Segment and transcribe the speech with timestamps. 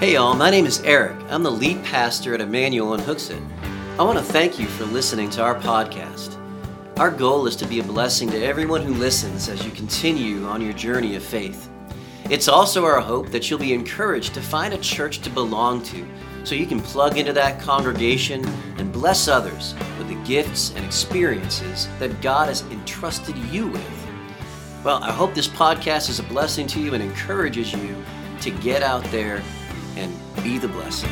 [0.00, 1.14] Hey y'all, my name is Eric.
[1.28, 3.46] I'm the lead pastor at Emmanuel in Hooksett.
[3.98, 6.38] I want to thank you for listening to our podcast.
[6.98, 10.62] Our goal is to be a blessing to everyone who listens as you continue on
[10.62, 11.68] your journey of faith.
[12.30, 16.08] It's also our hope that you'll be encouraged to find a church to belong to
[16.44, 18.42] so you can plug into that congregation
[18.78, 24.06] and bless others with the gifts and experiences that God has entrusted you with.
[24.82, 28.02] Well, I hope this podcast is a blessing to you and encourages you
[28.40, 29.42] to get out there
[30.00, 31.10] and be the blessing.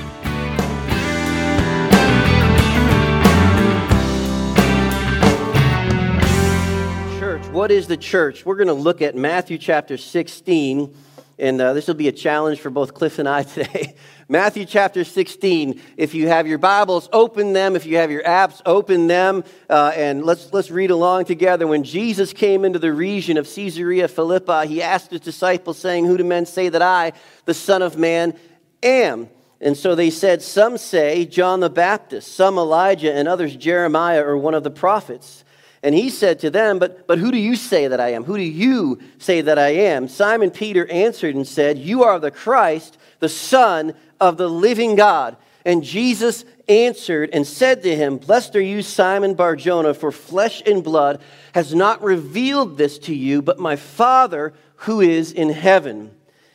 [7.19, 8.47] Church, what is the church?
[8.47, 10.97] We're going to look at Matthew chapter 16,
[11.38, 13.95] and uh, this will be a challenge for both Cliff and I today.
[14.30, 15.80] Matthew chapter 16.
[15.97, 17.77] If you have your Bibles, open them.
[17.77, 19.42] If you have your apps, open them.
[19.70, 21.67] Uh, and let's, let's read along together.
[21.67, 26.19] When Jesus came into the region of Caesarea Philippi, he asked his disciples, saying, Who
[26.19, 27.12] do men say that I,
[27.47, 28.39] the Son of Man,
[28.83, 29.29] am.
[29.61, 34.37] And so they said, Some say John the Baptist, some Elijah, and others Jeremiah or
[34.37, 35.45] one of the prophets.
[35.83, 38.25] And he said to them, but, but who do you say that I am?
[38.25, 40.09] Who do you say that I am?
[40.09, 45.37] Simon Peter answered and said, You are the Christ, the Son of the living God.
[45.65, 50.83] And Jesus answered and said to him, Blessed are you, Simon Barjona, for flesh and
[50.83, 51.20] blood
[51.53, 56.11] has not revealed this to you, but my Father who is in heaven.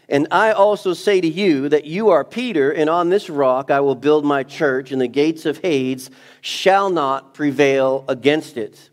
[0.09, 3.80] And I also say to you that you are Peter, and on this rock I
[3.80, 6.09] will build my church, and the gates of Hades
[6.42, 8.90] shall not prevail against it.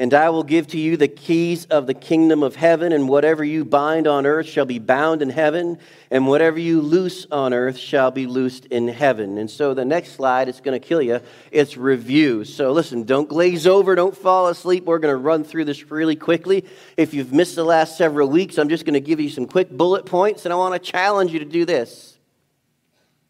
[0.00, 3.44] And I will give to you the keys of the kingdom of heaven, and whatever
[3.44, 5.76] you bind on earth shall be bound in heaven,
[6.10, 9.36] and whatever you loose on earth shall be loosed in heaven.
[9.36, 11.20] And so the next slide, it's going to kill you.
[11.52, 12.46] It's review.
[12.46, 14.86] So listen, don't glaze over, don't fall asleep.
[14.86, 16.64] We're going to run through this really quickly.
[16.96, 19.68] If you've missed the last several weeks, I'm just going to give you some quick
[19.68, 22.16] bullet points, and I want to challenge you to do this.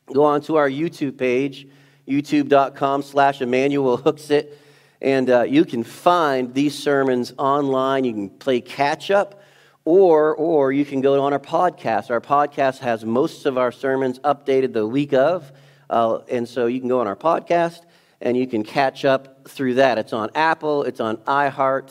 [0.07, 1.67] Go on to our YouTube page,
[2.07, 4.53] youtube.com slash Emmanuel Hooksett
[5.03, 8.05] and uh, you can find these sermons online.
[8.05, 9.43] You can play catch up,
[9.85, 12.11] or, or you can go on our podcast.
[12.11, 15.51] Our podcast has most of our sermons updated the week of.
[15.89, 17.81] Uh, and so you can go on our podcast
[18.21, 19.99] and you can catch up through that.
[19.99, 21.91] It's on Apple, it's on iHeart,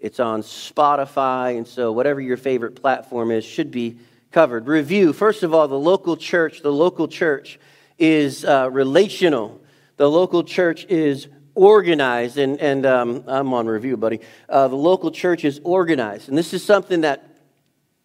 [0.00, 1.56] it's on Spotify.
[1.56, 3.98] And so whatever your favorite platform is should be
[4.32, 4.66] covered.
[4.66, 5.12] Review.
[5.12, 6.62] First of all, the local church.
[6.62, 7.60] The local church
[7.98, 9.60] is uh, relational.
[9.96, 14.20] The local church is organized, and, and um, I'm on review, buddy.
[14.48, 16.28] Uh, the local church is organized.
[16.28, 17.28] And this is something that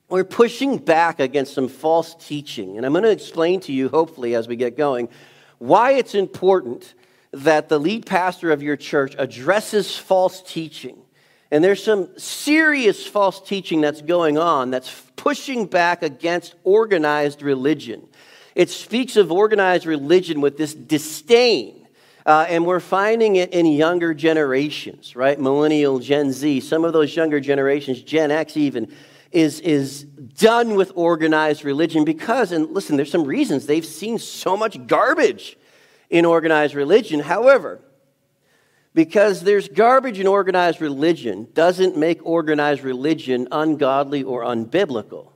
[0.09, 2.78] we're pushing back against some false teaching.
[2.78, 5.09] And I'm going to explain to you, hopefully, as we get going,
[5.58, 6.94] why it's important
[7.31, 10.97] that the lead pastor of your church addresses false teaching.
[11.52, 18.08] And there's some serious false teaching that's going on that's pushing back against organized religion.
[18.56, 21.76] It speaks of organized religion with this disdain
[22.27, 25.39] uh, and we're finding it in younger generations, right?
[25.39, 28.93] Millennial, Gen Z, some of those younger generations, Gen X even,
[29.31, 34.57] is, is done with organized religion because, and listen, there's some reasons they've seen so
[34.57, 35.57] much garbage
[36.09, 37.21] in organized religion.
[37.21, 37.79] However,
[38.93, 45.31] because there's garbage in organized religion doesn't make organized religion ungodly or unbiblical.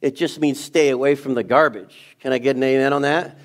[0.00, 2.16] It just means stay away from the garbage.
[2.20, 3.38] Can I get an amen on that?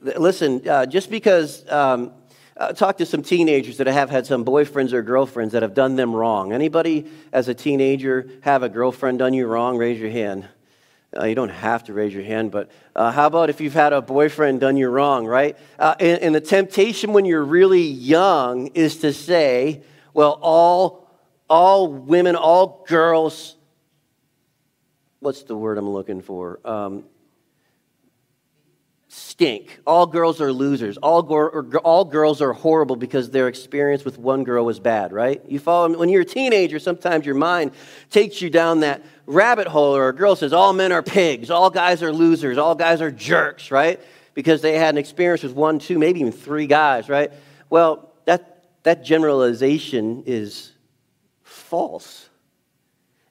[0.00, 2.12] Listen, uh, just because um,
[2.56, 5.96] uh, talk to some teenagers that have had some boyfriends or girlfriends that have done
[5.96, 6.52] them wrong.
[6.52, 9.76] Anybody as a teenager have a girlfriend done you wrong?
[9.76, 10.48] Raise your hand.
[11.16, 13.92] Uh, you don't have to raise your hand, but uh, how about if you've had
[13.92, 15.56] a boyfriend done you wrong, right?
[15.78, 21.08] Uh, and, and the temptation when you're really young is to say, well, all,
[21.48, 23.56] all women, all girls,
[25.20, 26.58] what's the word I'm looking for?
[26.64, 27.04] Um,
[29.36, 29.80] stink.
[29.86, 30.96] All girls are losers.
[30.96, 31.20] All,
[31.84, 35.42] all girls are horrible because their experience with one girl was bad, right?
[35.46, 35.94] You follow?
[35.98, 37.72] When you're a teenager, sometimes your mind
[38.08, 41.68] takes you down that rabbit hole, or a girl says, All men are pigs, all
[41.68, 44.00] guys are losers, all guys are jerks, right?
[44.32, 47.30] Because they had an experience with one, two, maybe even three guys, right?
[47.68, 50.72] Well, that, that generalization is
[51.42, 52.30] false.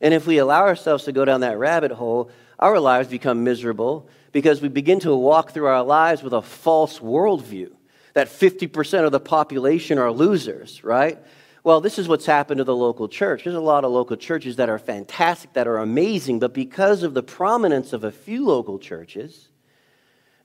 [0.02, 2.30] And if we allow ourselves to go down that rabbit hole,
[2.60, 7.00] our lives become miserable because we begin to walk through our lives with a false
[7.00, 7.72] worldview
[8.16, 11.18] that 50% of the population are losers, right?
[11.64, 13.46] Well, this is what's happened to the local church.
[13.46, 17.14] There's a lot of local churches that are fantastic, that are amazing, but because of
[17.14, 19.48] the prominence of a few local churches,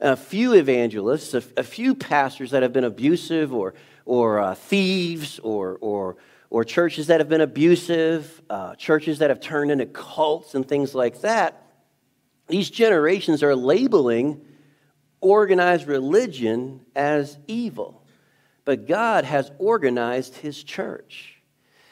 [0.00, 5.40] a few evangelists, a, a few pastors that have been abusive or, or uh, thieves
[5.40, 6.16] or, or,
[6.48, 10.94] or churches that have been abusive, uh, churches that have turned into cults and things
[10.94, 11.60] like that,
[12.50, 14.44] these generations are labeling
[15.20, 18.02] organized religion as evil,
[18.64, 21.36] but God has organized his church.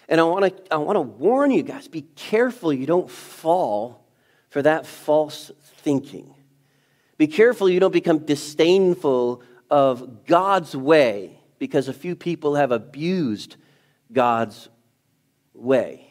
[0.08, 4.06] And I want to I want to warn you guys be careful you don't fall
[4.49, 5.50] for that false
[5.82, 6.34] thinking.
[7.19, 13.56] Be careful you don't become disdainful of God's way because a few people have abused
[14.12, 14.69] God's
[15.52, 16.10] way.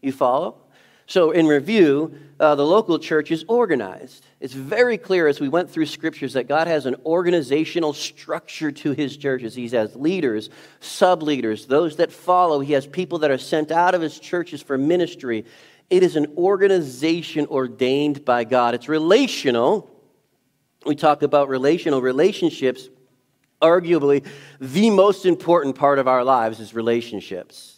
[0.00, 0.63] You follow?
[1.06, 4.24] So, in review, uh, the local church is organized.
[4.40, 8.92] It's very clear as we went through scriptures that God has an organizational structure to
[8.92, 9.54] his churches.
[9.54, 10.48] He has leaders,
[10.80, 12.60] sub leaders, those that follow.
[12.60, 15.44] He has people that are sent out of his churches for ministry.
[15.90, 18.74] It is an organization ordained by God.
[18.74, 19.90] It's relational.
[20.86, 22.88] We talk about relational relationships.
[23.60, 24.26] Arguably,
[24.58, 27.73] the most important part of our lives is relationships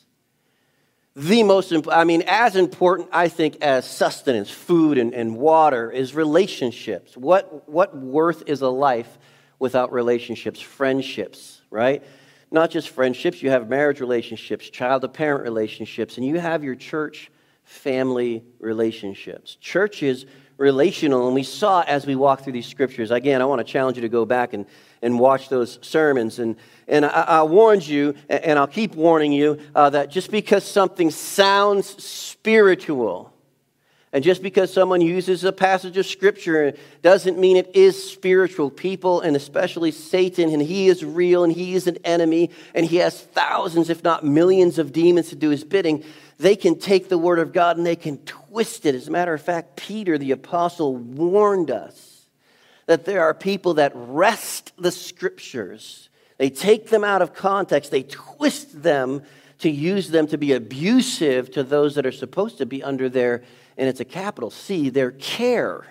[1.16, 5.90] the most important, I mean, as important, I think, as sustenance, food, and, and water
[5.90, 7.16] is relationships.
[7.16, 9.16] What, what worth is a life
[9.58, 10.60] without relationships?
[10.60, 12.04] Friendships, right?
[12.50, 16.74] Not just friendships, you have marriage relationships, child to parent relationships, and you have your
[16.74, 17.30] church
[17.64, 19.56] family relationships.
[19.56, 20.26] Church is
[20.58, 23.10] relational, and we saw as we walk through these scriptures.
[23.10, 24.66] Again, I want to challenge you to go back and,
[25.00, 26.38] and watch those sermons.
[26.38, 26.56] And,
[26.88, 31.10] and I, I warned you, and I'll keep warning you, uh, that just because something
[31.10, 33.32] sounds spiritual,
[34.12, 36.72] and just because someone uses a passage of scripture
[37.02, 38.70] doesn't mean it is spiritual.
[38.70, 42.96] People, and especially Satan, and he is real and he is an enemy, and he
[42.96, 46.02] has thousands, if not millions, of demons to do his bidding.
[46.38, 48.94] They can take the word of God and they can twist it.
[48.94, 52.26] As a matter of fact, Peter, the apostle, warned us
[52.86, 58.02] that there are people that wrest the scriptures, they take them out of context, they
[58.02, 59.22] twist them
[59.58, 63.42] to use them to be abusive to those that are supposed to be under their,
[63.76, 65.86] and it's a capital C, their care.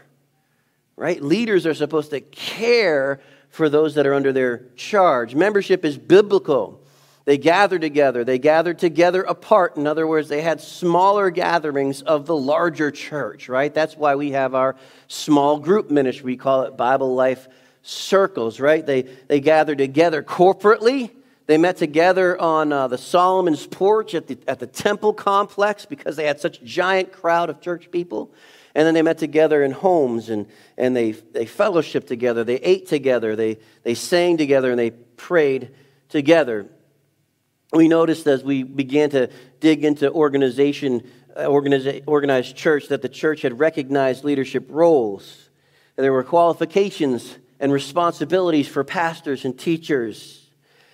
[0.95, 1.21] Right?
[1.21, 3.19] Leaders are supposed to care
[3.50, 5.33] for those that are under their charge.
[5.33, 6.81] Membership is biblical.
[7.25, 8.24] They gathered together.
[8.24, 9.77] They gathered together apart.
[9.77, 13.74] In other words, they had smaller gatherings of the larger church, right?
[13.74, 14.75] That's why we have our
[15.07, 16.25] small group ministry.
[16.25, 17.47] We call it Bible Life
[17.88, 18.86] Circles, right?
[18.86, 21.12] They, they gathered together corporately.
[21.46, 26.16] They met together on uh, the Solomon's porch at the, at the temple complex because
[26.16, 28.34] they had such a giant crowd of church people.
[28.74, 30.48] And then they met together in homes and,
[30.78, 32.44] and they, they fellowshiped together.
[32.44, 33.36] They ate together.
[33.36, 35.70] They, they sang together and they prayed
[36.10, 36.68] together
[37.76, 39.30] we noticed as we began to
[39.60, 41.04] dig into organization,
[41.36, 45.50] uh, organized church, that the church had recognized leadership roles.
[45.98, 50.46] And there were qualifications and responsibilities for pastors and teachers.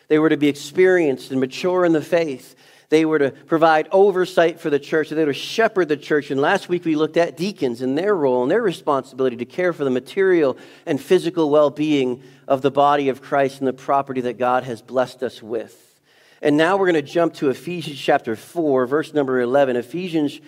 [0.07, 2.55] They were to be experienced and mature in the faith.
[2.89, 5.09] They were to provide oversight for the church.
[5.09, 6.29] They were to shepherd the church.
[6.29, 9.71] And last week we looked at deacons and their role and their responsibility to care
[9.71, 14.19] for the material and physical well being of the body of Christ and the property
[14.21, 16.01] that God has blessed us with.
[16.41, 19.77] And now we're going to jump to Ephesians chapter 4, verse number 11.
[19.77, 20.41] Ephesians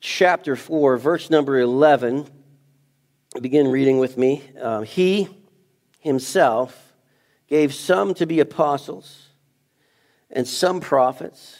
[0.00, 2.28] chapter 4, verse number 11.
[3.40, 4.42] Begin reading with me.
[4.60, 5.28] Um, he
[6.00, 6.94] himself
[7.48, 9.28] gave some to be apostles,
[10.30, 11.58] and some prophets,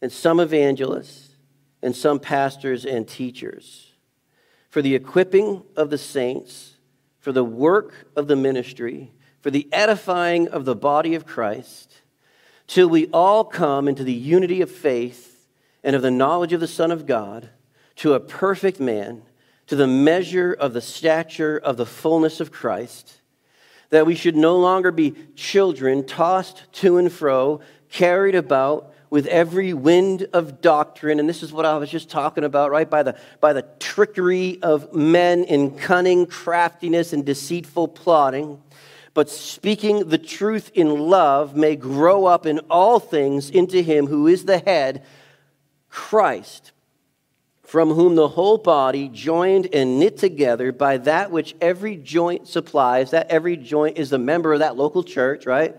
[0.00, 1.36] and some evangelists,
[1.82, 3.92] and some pastors and teachers,
[4.68, 6.76] for the equipping of the saints,
[7.18, 12.02] for the work of the ministry, for the edifying of the body of Christ
[12.72, 15.46] till we all come into the unity of faith
[15.84, 17.50] and of the knowledge of the Son of God,
[17.96, 19.22] to a perfect man,
[19.66, 23.20] to the measure of the stature of the fullness of Christ,
[23.90, 29.74] that we should no longer be children tossed to and fro, carried about with every
[29.74, 31.20] wind of doctrine.
[31.20, 32.88] And this is what I was just talking about, right?
[32.88, 38.58] By the, by the trickery of men in cunning craftiness and deceitful plotting
[39.14, 44.26] but speaking the truth in love may grow up in all things into him who
[44.26, 45.04] is the head,
[45.90, 46.71] Christ,
[47.72, 53.12] from whom the whole body, joined and knit together by that which every joint supplies,
[53.12, 55.74] that every joint is a member of that local church, right?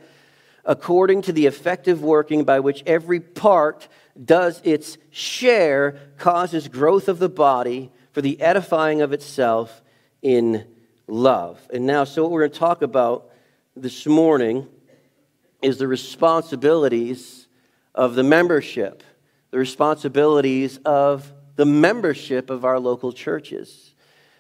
[0.66, 3.88] According to the effective working by which every part
[4.26, 9.84] does its share, causes growth of the body for the edifying of itself
[10.24, 10.66] in
[11.08, 11.62] love.
[11.72, 13.30] And now, so what we're going to talk about
[13.76, 14.68] this morning
[15.62, 17.48] is the responsibilities
[17.94, 19.04] of the membership,
[19.52, 23.94] the responsibilities of the membership of our local churches.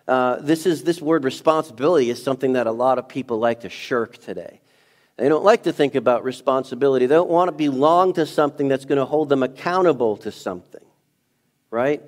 [0.08, 3.70] Uh, this is this word responsibility is something that a lot of people like to
[3.70, 4.60] shirk today.
[5.18, 7.06] They don't like to think about responsibility.
[7.06, 10.84] They don't want to belong to something that's going to hold them accountable to something,
[11.70, 12.02] right?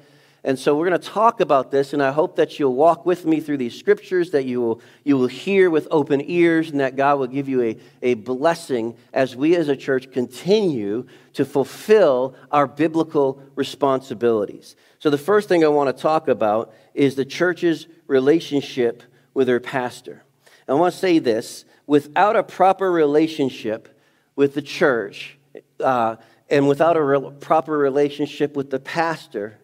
[0.44, 3.26] And so we're going to talk about this, and I hope that you'll walk with
[3.26, 6.96] me through these scriptures, that you will, you will hear with open ears, and that
[6.96, 12.36] God will give you a, a blessing as we as a church continue to fulfill
[12.52, 14.76] our biblical responsibilities.
[15.06, 19.04] So, the first thing I want to talk about is the church's relationship
[19.36, 20.24] with her pastor.
[20.68, 24.02] I want to say this without a proper relationship
[24.36, 25.38] with the church
[25.80, 26.16] uh,
[26.50, 29.60] and without a proper relationship with the pastor,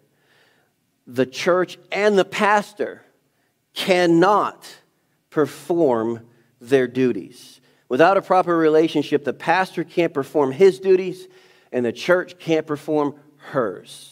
[1.07, 3.01] the church and the pastor
[3.73, 4.71] cannot
[5.31, 6.19] perform
[6.59, 7.61] their duties.
[7.89, 11.27] Without a proper relationship, the pastor can't perform his duties
[11.71, 14.10] and the church can't perform hers.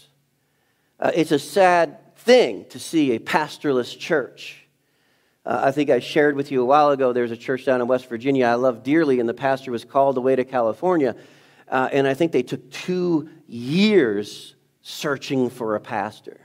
[0.99, 4.65] Uh, it's a sad thing to see a pastorless church.
[5.45, 7.87] Uh, I think I shared with you a while ago there's a church down in
[7.87, 11.15] West Virginia I love dearly, and the pastor was called away to California.
[11.69, 16.41] Uh, and I think they took two years searching for a pastor.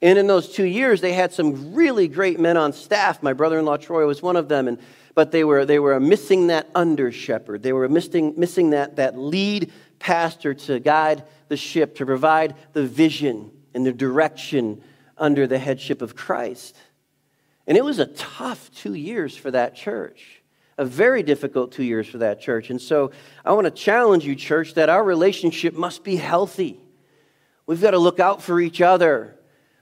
[0.00, 3.22] And in those two years, they had some really great men on staff.
[3.22, 4.68] My brother in law, Troy, was one of them.
[4.68, 4.78] And,
[5.14, 7.62] but they were, they were missing that under shepherd.
[7.62, 12.84] They were missing, missing that, that lead pastor to guide the ship, to provide the
[12.84, 14.82] vision and the direction
[15.18, 16.76] under the headship of Christ.
[17.66, 20.42] And it was a tough two years for that church,
[20.78, 22.70] a very difficult two years for that church.
[22.70, 23.12] And so
[23.44, 26.80] I want to challenge you, church, that our relationship must be healthy.
[27.66, 29.36] We've got to look out for each other.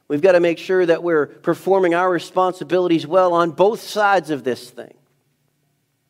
[0.09, 4.45] We've got to make sure that we're performing our responsibilities well on both sides of
[4.45, 4.95] this thing.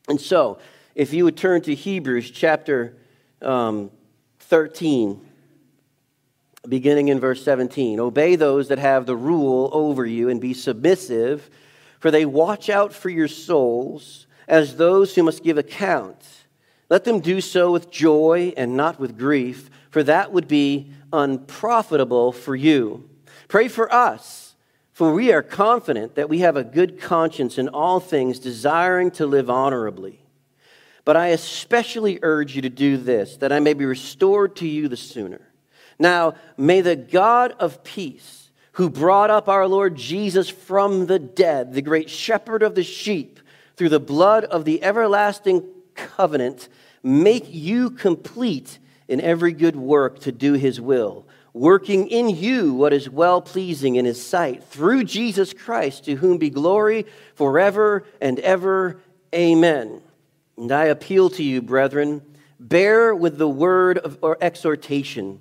[0.08, 0.58] And so,
[0.94, 2.96] if you would turn to Hebrews chapter
[3.40, 3.90] um,
[4.40, 5.24] 13,
[6.68, 11.50] beginning in verse 17 Obey those that have the rule over you and be submissive,
[11.98, 16.22] for they watch out for your souls as those who must give account.
[16.88, 22.32] Let them do so with joy and not with grief, for that would be unprofitable
[22.32, 23.08] for you.
[23.48, 24.54] Pray for us,
[24.92, 29.26] for we are confident that we have a good conscience in all things, desiring to
[29.26, 30.20] live honorably.
[31.04, 34.88] But I especially urge you to do this, that I may be restored to you
[34.88, 35.49] the sooner.
[36.00, 41.74] Now, may the God of peace, who brought up our Lord Jesus from the dead,
[41.74, 43.38] the great shepherd of the sheep,
[43.76, 45.64] through the blood of the everlasting
[45.94, 46.68] covenant,
[47.02, 52.92] make you complete in every good work to do his will working in you what
[52.92, 58.38] is well pleasing in his sight, through Jesus Christ, to whom be glory forever and
[58.40, 59.00] ever.
[59.34, 60.00] Amen.
[60.56, 62.22] And I appeal to you, brethren,
[62.58, 65.40] bear with the word of or exhortation,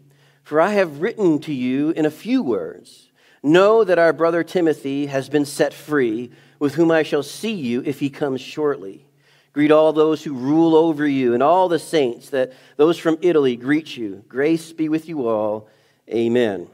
[0.49, 3.11] for I have written to you in a few words.
[3.43, 7.83] Know that our brother Timothy has been set free, with whom I shall see you
[7.85, 9.05] if he comes shortly.
[9.53, 13.55] Greet all those who rule over you and all the saints, that those from Italy
[13.57, 14.23] greet you.
[14.27, 15.69] Grace be with you all.
[16.09, 16.67] Amen.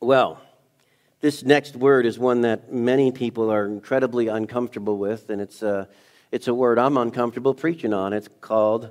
[0.00, 0.40] Well,
[1.20, 5.86] this next word is one that many people are incredibly uncomfortable with, and it's a,
[6.32, 8.14] it's a word I'm uncomfortable preaching on.
[8.14, 8.88] It's called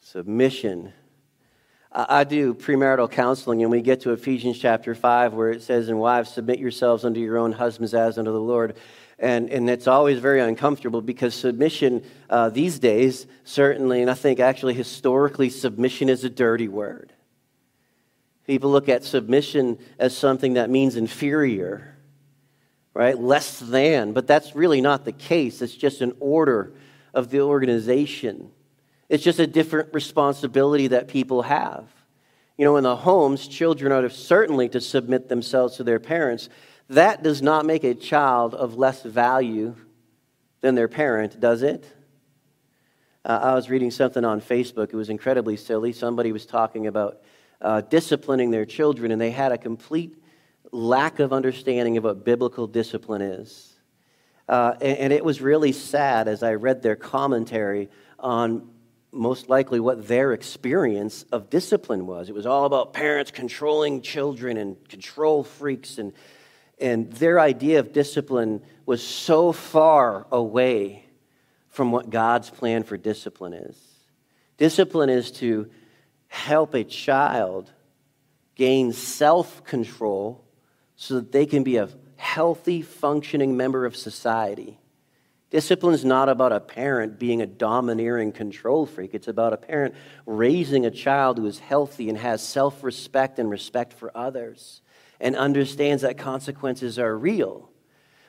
[0.00, 0.92] submission.
[2.00, 5.98] I do premarital counseling, and we get to Ephesians chapter 5, where it says, And
[5.98, 8.76] wives, submit yourselves unto your own husbands as unto the Lord.
[9.18, 14.38] And, and it's always very uncomfortable because submission uh, these days, certainly, and I think
[14.38, 17.12] actually historically, submission is a dirty word.
[18.46, 21.96] People look at submission as something that means inferior,
[22.94, 23.18] right?
[23.18, 24.12] Less than.
[24.12, 25.60] But that's really not the case.
[25.62, 26.74] It's just an order
[27.12, 28.52] of the organization.
[29.08, 31.88] It's just a different responsibility that people have.
[32.56, 36.48] You know, in the homes, children are certainly to submit themselves to their parents.
[36.88, 39.76] That does not make a child of less value
[40.60, 41.84] than their parent, does it?
[43.24, 44.92] Uh, I was reading something on Facebook.
[44.92, 45.92] It was incredibly silly.
[45.92, 47.20] Somebody was talking about
[47.60, 50.16] uh, disciplining their children, and they had a complete
[50.72, 53.78] lack of understanding of what biblical discipline is.
[54.48, 58.70] Uh, and, and, it was really sad as I read their commentary on
[59.12, 62.28] most likely what their experience of discipline was.
[62.28, 66.12] It was all about parents controlling children and control freaks, and,
[66.80, 71.04] and their idea of discipline was so far away
[71.68, 73.78] from what God's plan for discipline is.
[74.56, 75.70] Discipline is to
[76.26, 77.70] help a child
[78.56, 80.44] gain self control
[80.96, 84.78] so that they can be a healthy, functioning member of society.
[85.50, 89.14] Discipline is not about a parent being a domineering control freak.
[89.14, 89.94] It's about a parent
[90.26, 94.82] raising a child who is healthy and has self respect and respect for others
[95.20, 97.70] and understands that consequences are real.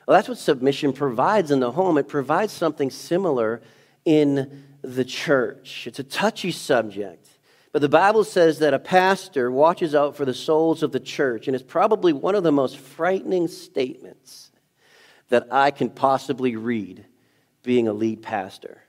[0.06, 1.98] Well, that's what submission provides in the home.
[1.98, 3.60] It provides something similar
[4.06, 5.86] in the church.
[5.86, 7.28] It's a touchy subject
[7.72, 11.46] But the Bible says that a pastor watches out for the souls of the church,
[11.46, 14.50] and it's probably one of the most frightening statements
[15.28, 17.04] that I can possibly read
[17.62, 18.82] being a lead pastor.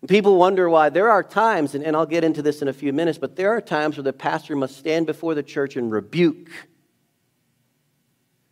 [0.00, 0.88] And people wonder why.
[0.88, 3.50] There are times, and, and I'll get into this in a few minutes, but there
[3.50, 6.50] are times where the pastor must stand before the church and rebuke.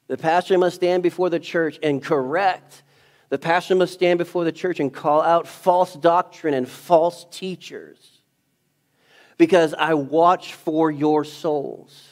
[0.08, 2.82] The pastor must stand before the church and correct.
[3.30, 8.22] The pastor must stand before the church and call out false doctrine and false teachers
[9.36, 12.04] because I watch for your souls.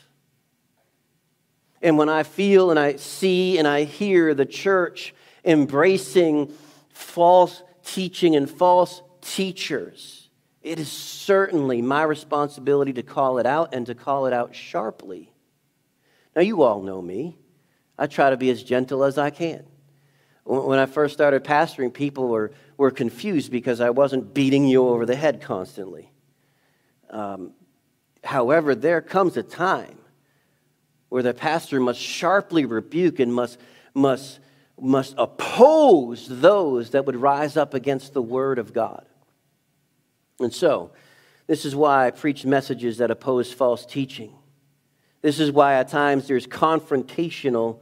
[1.82, 5.14] And when I feel and I see and I hear the church
[5.44, 6.52] embracing
[6.96, 10.30] false teaching and false teachers,
[10.62, 15.30] it is certainly my responsibility to call it out and to call it out sharply.
[16.34, 17.36] Now, you all know me.
[17.98, 19.64] I try to be as gentle as I can.
[20.44, 25.04] When I first started pastoring, people were, were confused because I wasn't beating you over
[25.04, 26.10] the head constantly.
[27.10, 27.52] Um,
[28.24, 29.98] however, there comes a time
[31.08, 33.58] where the pastor must sharply rebuke and must,
[33.94, 34.40] must,
[34.80, 39.06] must oppose those that would rise up against the word of God.
[40.38, 40.90] And so,
[41.46, 44.34] this is why I preach messages that oppose false teaching.
[45.22, 47.80] This is why at times there's confrontational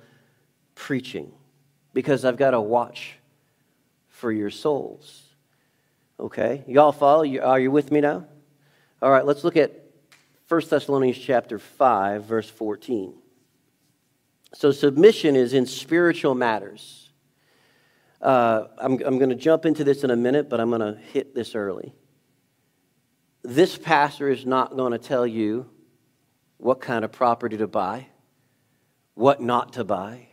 [0.75, 1.33] preaching,
[1.93, 3.17] because I've got to watch
[4.09, 5.23] for your souls.
[6.21, 6.63] Okay?
[6.69, 7.25] Y'all follow?
[7.41, 8.27] Are you with me now?
[9.03, 9.73] All right, let's look at
[10.49, 13.15] 1 Thessalonians chapter 5, verse 14.
[14.55, 17.11] So submission is in spiritual matters.
[18.23, 20.99] Uh, I'm, I'm going to jump into this in a minute, but I'm going to
[21.13, 21.93] hit this early.
[23.43, 25.69] This pastor is not going to tell you
[26.57, 28.07] what kind of property to buy,
[29.15, 30.29] what not to buy,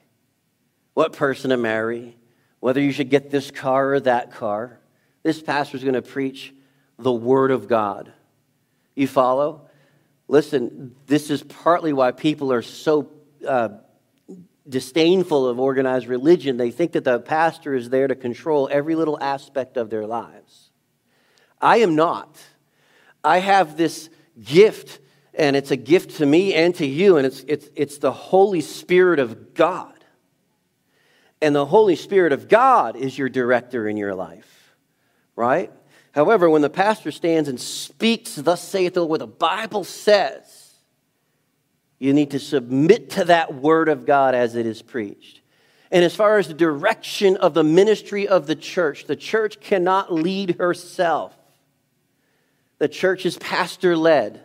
[0.94, 2.16] what person to marry,
[2.60, 4.80] whether you should get this car or that car.
[5.24, 6.54] This pastor is going to preach
[6.98, 8.14] the Word of God.
[8.96, 9.68] You follow?
[10.28, 13.12] Listen, this is partly why people are so
[13.46, 13.70] uh,
[14.68, 16.58] disdainful of organized religion.
[16.58, 20.70] They think that the pastor is there to control every little aspect of their lives.
[21.60, 22.38] I am not.
[23.24, 24.10] I have this
[24.44, 25.00] gift,
[25.34, 28.62] and it's a gift to me and to you, and it's, it's, it's the Holy
[28.62, 29.88] Spirit of God.
[31.42, 34.76] And the Holy Spirit of God is your director in your life,
[35.36, 35.72] right?
[36.12, 40.61] However, when the pastor stands and speaks, thus saith the Lord, the Bible says,
[42.02, 45.40] you need to submit to that word of God as it is preached.
[45.92, 50.12] And as far as the direction of the ministry of the church, the church cannot
[50.12, 51.38] lead herself.
[52.80, 54.42] The church is pastor led,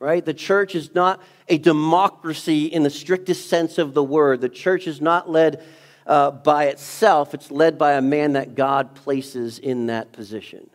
[0.00, 0.24] right?
[0.24, 4.40] The church is not a democracy in the strictest sense of the word.
[4.40, 5.62] The church is not led
[6.04, 10.68] uh, by itself, it's led by a man that God places in that position.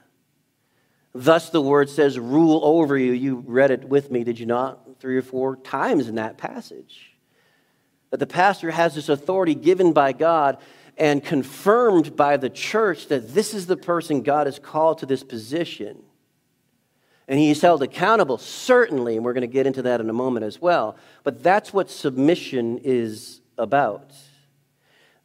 [1.14, 3.12] Thus, the word says, rule over you.
[3.12, 4.80] You read it with me, did you not?
[5.02, 7.12] Three or four times in that passage.
[8.12, 10.60] That the pastor has this authority given by God
[10.96, 15.24] and confirmed by the church that this is the person God has called to this
[15.24, 16.04] position.
[17.28, 20.46] And he's held accountable, certainly, and we're going to get into that in a moment
[20.46, 20.96] as well.
[21.24, 24.12] But that's what submission is about.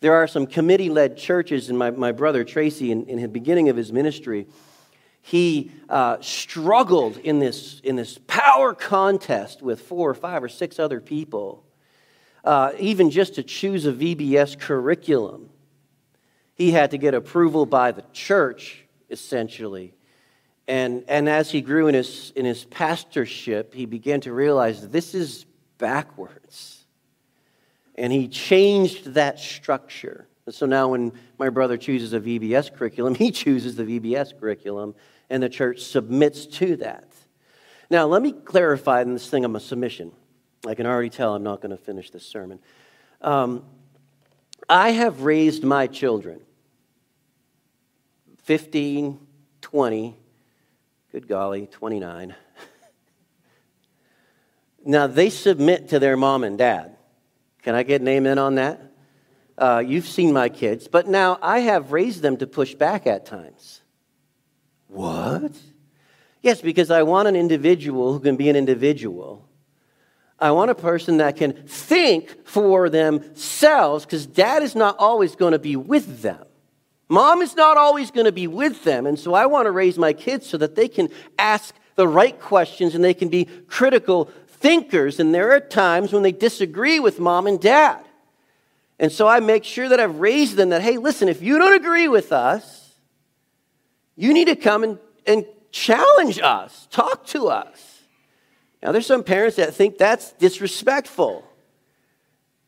[0.01, 3.69] There are some committee led churches, and my, my brother Tracy, in, in the beginning
[3.69, 4.47] of his ministry,
[5.27, 10.79] he uh, struggled in this, in this power contest with four or five or six
[10.79, 11.65] other people,
[12.45, 15.51] uh, even just to choose a VBS curriculum.
[16.55, 19.95] He had to get approval by the church, essentially.
[20.69, 25.13] And, and as he grew in his, in his pastorship, he began to realize this
[25.13, 25.45] is
[25.79, 26.85] backwards
[27.97, 30.29] and he changed that structure.
[30.49, 34.95] So now, when my brother chooses a VBS curriculum, he chooses the VBS curriculum,
[35.29, 37.09] and the church submits to that.
[37.91, 40.13] Now, let me clarify in this thing of a submission.
[40.67, 42.59] I can already tell I'm not going to finish this sermon.
[43.21, 43.65] Um,
[44.69, 46.41] I have raised my children
[48.43, 49.19] 15,
[49.61, 50.17] 20,
[51.13, 52.35] good golly, 29.
[54.85, 56.97] now, they submit to their mom and dad.
[57.63, 58.81] Can I get an amen on that?
[59.59, 63.27] Uh, you've seen my kids, but now I have raised them to push back at
[63.27, 63.81] times.
[64.97, 65.53] What?
[66.43, 69.47] Yes, because I want an individual who can be an individual.
[70.39, 75.53] I want a person that can think for themselves because dad is not always going
[75.53, 76.43] to be with them.
[77.09, 79.07] Mom is not always going to be with them.
[79.07, 82.39] And so I want to raise my kids so that they can ask the right
[82.41, 87.21] questions and they can be critical thinkers, and there are times when they disagree with
[87.21, 88.03] mom and dad.
[88.99, 91.75] And so I make sure that I've raised them that, hey, listen, if you don't
[91.75, 92.86] agree with us,
[94.17, 98.01] you need to come and, and challenge us, talk to us.
[98.83, 101.45] Now, there's some parents that think that's disrespectful.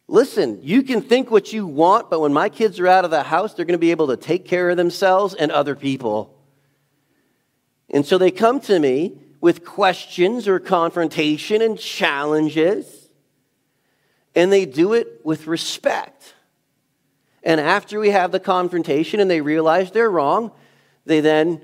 [0.07, 3.23] Listen, you can think what you want, but when my kids are out of the
[3.23, 6.35] house, they're going to be able to take care of themselves and other people.
[7.91, 13.09] And so they come to me with questions or confrontation and challenges,
[14.35, 16.35] and they do it with respect.
[17.43, 20.53] And after we have the confrontation and they realize they're wrong,
[21.09, 21.61] they then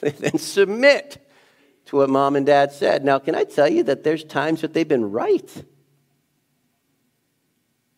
[0.00, 1.26] they then submit
[1.86, 3.04] to what mom and dad said.
[3.04, 5.64] Now, can I tell you that there's times that they've been right?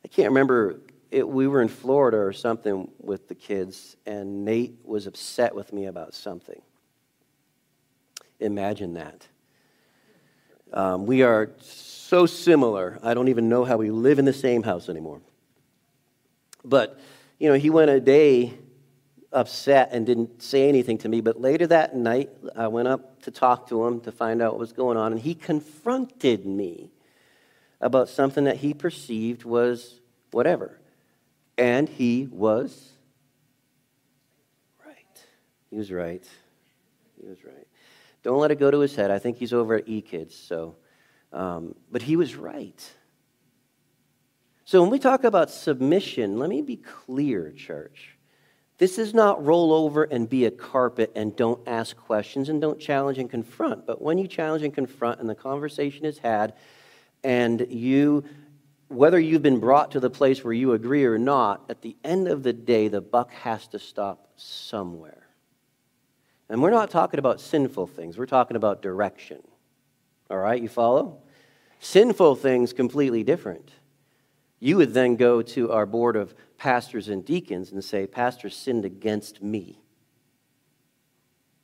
[0.04, 0.80] I can't remember,
[1.10, 5.72] it, we were in Florida or something with the kids, and Nate was upset with
[5.72, 6.60] me about something.
[8.40, 9.26] Imagine that.
[10.72, 14.62] Um, we are so similar, I don't even know how we live in the same
[14.62, 15.20] house anymore.
[16.64, 17.00] But,
[17.38, 18.58] you know, he went a day
[19.32, 21.20] upset and didn't say anything to me.
[21.20, 24.60] But later that night, I went up to talk to him to find out what
[24.60, 26.90] was going on, and he confronted me
[27.80, 30.80] about something that he perceived was whatever.
[31.56, 32.92] And he was
[34.84, 34.96] right.
[35.70, 36.24] He was right.
[37.20, 37.66] He was right.
[38.22, 39.10] Don't let it go to his head.
[39.10, 40.76] I think he's over at E Kids, so.
[41.32, 42.90] Um, but he was right.
[44.68, 48.18] So when we talk about submission, let me be clear, church.
[48.76, 52.78] This is not roll over and be a carpet and don't ask questions and don't
[52.78, 53.86] challenge and confront.
[53.86, 56.52] But when you challenge and confront and the conversation is had,
[57.24, 58.24] and you,
[58.88, 62.28] whether you've been brought to the place where you agree or not, at the end
[62.28, 65.28] of the day, the buck has to stop somewhere.
[66.50, 69.40] And we're not talking about sinful things, we're talking about direction.
[70.28, 71.22] All right, you follow?
[71.80, 73.70] Sinful things completely different.
[74.60, 78.84] You would then go to our board of pastors and deacons and say, Pastor sinned
[78.84, 79.80] against me.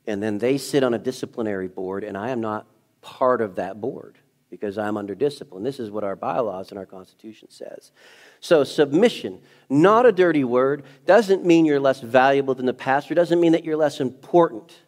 [0.06, 2.66] And then they sit on a disciplinary board, and I am not
[3.00, 4.18] part of that board
[4.50, 5.64] because I'm under discipline.
[5.64, 7.90] This is what our bylaws and our Constitution says.
[8.38, 13.40] So, submission, not a dirty word, doesn't mean you're less valuable than the pastor, doesn't
[13.40, 14.78] mean that you're less important,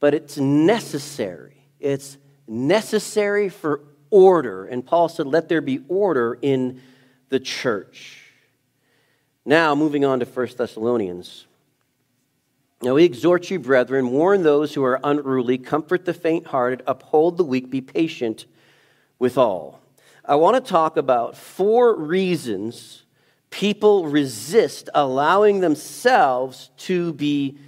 [0.00, 1.68] but it's necessary.
[1.78, 4.64] It's necessary for order.
[4.64, 6.80] And Paul said, Let there be order in
[7.30, 8.18] the church.
[9.46, 11.46] Now, moving on to 1 Thessalonians.
[12.82, 17.36] Now, we exhort you, brethren, warn those who are unruly, comfort the faint hearted, uphold
[17.36, 18.46] the weak, be patient
[19.18, 19.80] with all.
[20.24, 23.04] I want to talk about four reasons
[23.50, 27.58] people resist allowing themselves to be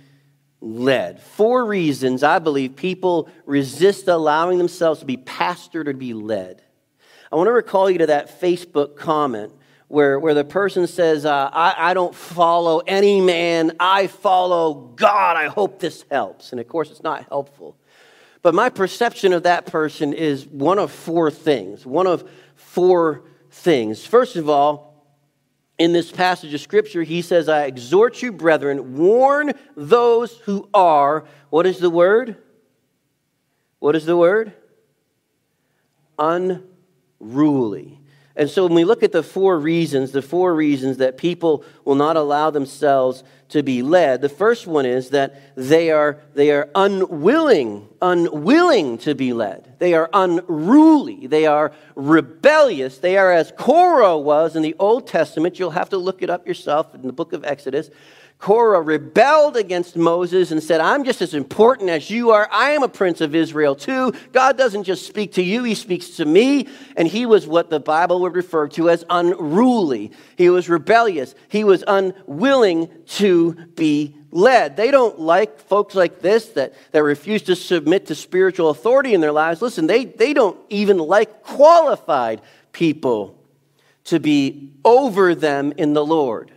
[0.61, 1.21] led.
[1.21, 6.63] Four reasons I believe people resist allowing themselves to be pastored or to be led.
[7.33, 9.53] I want to recall you to that Facebook comment
[9.89, 15.37] where, where the person says, uh, I, I don't follow any man, I follow God.
[15.37, 16.53] I hope this helps.
[16.53, 17.77] And of course, it's not helpful.
[18.43, 21.87] But my perception of that person is one of four things.
[21.87, 24.05] One of four things.
[24.05, 25.07] First of all,
[25.79, 31.25] in this passage of scripture, he says, I exhort you, brethren, warn those who are,
[31.49, 32.37] what is the word?
[33.79, 34.53] What is the word?
[37.23, 38.01] Unruly.
[38.35, 41.95] And so when we look at the four reasons, the four reasons that people will
[41.95, 46.71] not allow themselves to be led, the first one is that they are, they are
[46.75, 49.79] unwilling, unwilling to be led.
[49.79, 51.27] They are unruly.
[51.27, 52.99] They are rebellious.
[52.99, 55.59] They are as Korah was in the Old Testament.
[55.59, 57.91] You'll have to look it up yourself in the book of Exodus.
[58.43, 62.49] Korah rebelled against Moses and said, I'm just as important as you are.
[62.51, 64.13] I am a prince of Israel too.
[64.33, 66.67] God doesn't just speak to you, he speaks to me.
[66.97, 70.11] And he was what the Bible would refer to as unruly.
[70.37, 71.37] He was rebellious.
[71.51, 74.77] He was unwilling to be led.
[74.77, 79.21] They don't like folks like this that, that refuse to submit to spiritual authority in
[79.21, 79.63] their lives.
[79.63, 82.41] Listen, they, they don't even like qualified
[82.73, 83.39] people
[84.07, 86.51] to be over them in the Lord.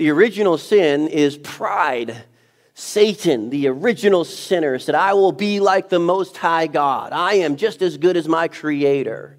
[0.00, 2.24] The original sin is pride.
[2.72, 7.12] Satan, the original sinner, said, I will be like the Most High God.
[7.12, 9.36] I am just as good as my Creator.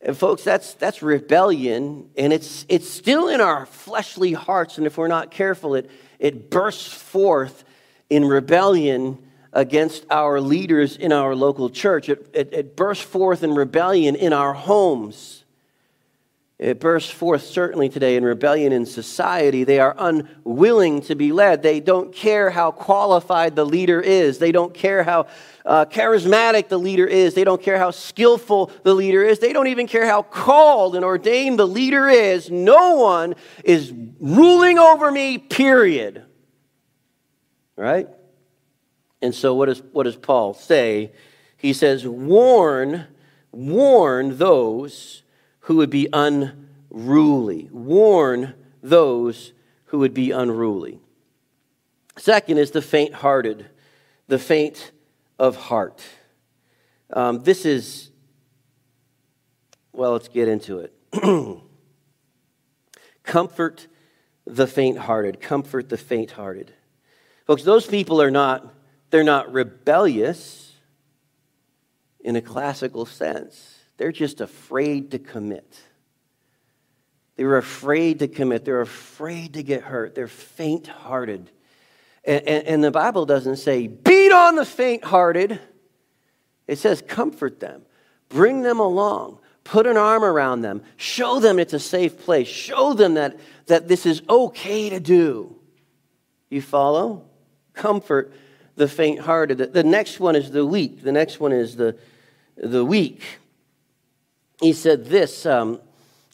[0.00, 4.96] And folks, that's, that's rebellion, and it's, it's still in our fleshly hearts, and if
[4.96, 7.64] we're not careful, it, it bursts forth
[8.08, 9.18] in rebellion
[9.52, 12.08] against our leaders in our local church.
[12.08, 15.43] It, it, it bursts forth in rebellion in our homes.
[16.58, 19.64] It bursts forth certainly today in rebellion in society.
[19.64, 21.64] They are unwilling to be led.
[21.64, 24.38] They don't care how qualified the leader is.
[24.38, 25.26] They don't care how
[25.66, 27.34] uh, charismatic the leader is.
[27.34, 29.40] They don't care how skillful the leader is.
[29.40, 32.48] They don't even care how called and ordained the leader is.
[32.50, 36.24] No one is ruling over me, period.
[37.74, 38.08] Right?
[39.20, 41.10] And so what does, what does Paul say?
[41.56, 43.08] He says, warn,
[43.50, 45.23] warn those
[45.64, 47.68] who would be unruly.
[47.72, 49.52] Warn those
[49.86, 51.00] who would be unruly.
[52.18, 53.66] Second is the faint hearted,
[54.28, 54.92] the faint
[55.38, 56.02] of heart.
[57.10, 58.10] Um, this is,
[59.92, 60.92] well, let's get into it.
[63.22, 63.86] comfort
[64.46, 65.40] the faint hearted.
[65.40, 66.74] Comfort the faint hearted.
[67.46, 68.74] Folks, those people are not,
[69.08, 70.72] they're not rebellious
[72.20, 73.83] in a classical sense.
[73.96, 75.80] They're just afraid to commit.
[77.36, 78.64] They were afraid to commit.
[78.64, 80.14] They're afraid to get hurt.
[80.14, 81.50] They're faint hearted.
[82.24, 85.60] And, and, and, the Bible doesn't say, beat on the faint hearted.
[86.66, 87.82] It says, comfort them,
[88.30, 92.94] bring them along, put an arm around them, show them it's a safe place, show
[92.94, 95.54] them that, that this is okay to do.
[96.48, 97.26] You follow?
[97.74, 98.32] Comfort
[98.76, 99.58] the faint hearted.
[99.58, 101.02] The, the next one is the weak.
[101.02, 101.96] The next one is the,
[102.56, 103.22] the weak.
[104.60, 105.46] He said this.
[105.46, 105.80] Um,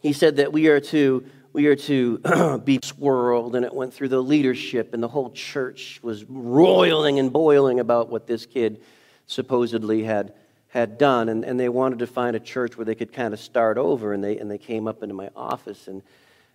[0.02, 4.08] he said that we are to we are to be swirled, and it went through
[4.08, 8.80] the leadership, and the whole church was roiling and boiling about what this kid
[9.26, 10.34] supposedly had
[10.68, 13.40] had done, and, and they wanted to find a church where they could kind of
[13.40, 16.02] start over, and they and they came up into my office, and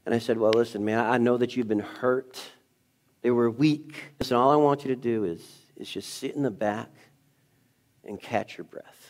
[0.06, 2.40] and I said, well, listen, man, I know that you've been hurt.
[3.24, 3.96] They were weak.
[4.20, 5.42] Listen, all I want you to do is
[5.76, 6.90] is just sit in the back
[8.06, 9.05] and catch your breath.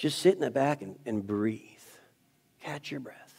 [0.00, 1.60] Just sit in the back and, and breathe.
[2.62, 3.34] Catch your breath.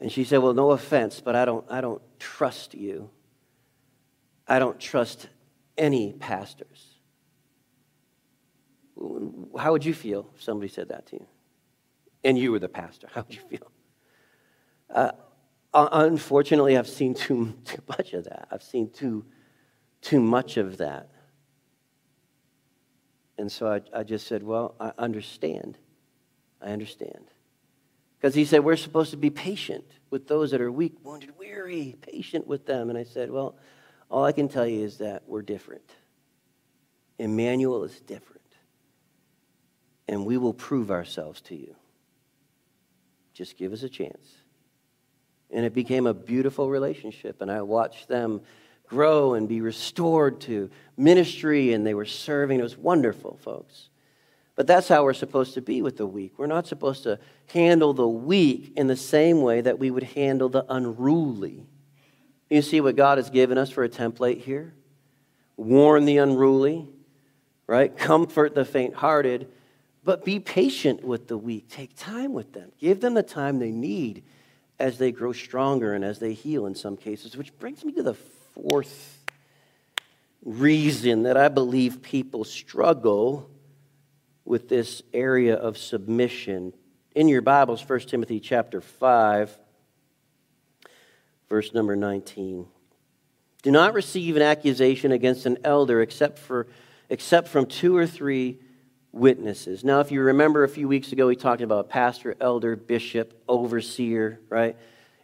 [0.00, 3.10] And she said, Well, no offense, but I don't, I don't trust you.
[4.46, 5.28] I don't trust
[5.76, 6.94] any pastors.
[9.58, 11.26] How would you feel if somebody said that to you?
[12.24, 13.08] And you were the pastor.
[13.12, 13.70] How would you feel?
[14.88, 15.12] Uh,
[15.74, 18.48] unfortunately, I've seen too, too much of that.
[18.50, 19.26] I've seen too,
[20.00, 21.10] too much of that.
[23.38, 25.78] And so I, I just said, Well, I understand.
[26.60, 27.30] I understand.
[28.18, 31.96] Because he said, We're supposed to be patient with those that are weak, wounded, weary,
[32.00, 32.90] patient with them.
[32.90, 33.56] And I said, Well,
[34.10, 35.88] all I can tell you is that we're different.
[37.18, 38.42] Emmanuel is different.
[40.08, 41.76] And we will prove ourselves to you.
[43.34, 44.26] Just give us a chance.
[45.50, 47.40] And it became a beautiful relationship.
[47.40, 48.40] And I watched them
[48.88, 52.60] grow and be restored to ministry, and they were serving.
[52.60, 53.88] It was wonderful, folks.
[54.56, 56.32] But that's how we're supposed to be with the weak.
[56.36, 57.20] We're not supposed to
[57.52, 61.64] handle the weak in the same way that we would handle the unruly.
[62.50, 64.74] You see what God has given us for a template here?
[65.56, 66.88] Warn the unruly,
[67.66, 67.96] right?
[67.96, 69.48] Comfort the faint hearted,
[70.02, 71.68] but be patient with the weak.
[71.68, 72.72] Take time with them.
[72.80, 74.24] Give them the time they need
[74.78, 78.02] as they grow stronger and as they heal in some cases, which brings me to
[78.02, 78.14] the
[78.62, 79.24] fourth
[80.44, 83.48] reason that I believe people struggle
[84.44, 86.72] with this area of submission.
[87.14, 89.56] In your Bibles, 1 Timothy chapter 5,
[91.48, 92.66] verse number 19.
[93.62, 96.66] Do not receive an accusation against an elder except, for,
[97.08, 98.58] except from two or three
[99.12, 99.84] witnesses.
[99.84, 104.40] Now, if you remember a few weeks ago, we talked about pastor, elder, bishop, overseer,
[104.48, 104.76] right?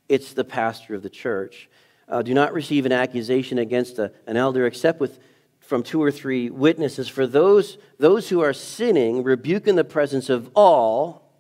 [0.09, 1.69] It's the pastor of the church.
[2.09, 5.19] Uh, do not receive an accusation against a, an elder except with
[5.61, 7.09] from two or three witnesses.
[7.09, 11.33] For those, those who are sinning, rebuke in the presence of all,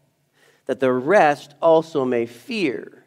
[0.67, 3.05] that the rest also may fear.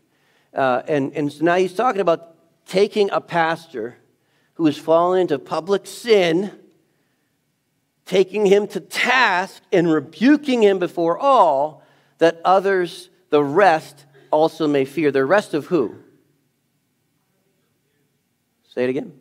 [0.54, 2.36] Uh, and, and so now he's talking about
[2.68, 3.98] taking a pastor
[4.56, 6.52] who has fallen into public sin,
[8.06, 11.84] taking him to task and rebuking him before all,
[12.20, 15.12] that others, the rest, also may fear.
[15.12, 15.96] The rest of who?
[18.78, 19.12] Say it again.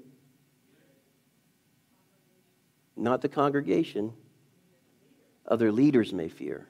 [2.95, 4.12] not the congregation,
[5.49, 6.66] other leaders may fear.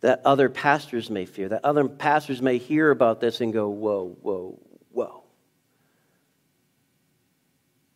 [0.00, 1.50] That other pastors may fear.
[1.50, 4.58] That other pastors may hear about this and go, whoa, whoa,
[4.90, 5.24] whoa.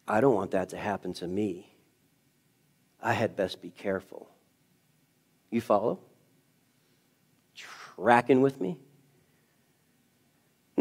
[0.06, 1.72] I don't want that to happen to me.
[3.00, 4.28] I had best be careful.
[5.50, 6.00] You follow?
[7.54, 8.76] Tracking with me?